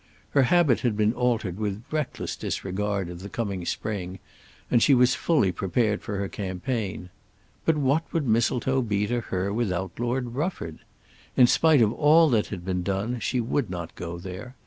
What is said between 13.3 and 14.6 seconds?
would not go there.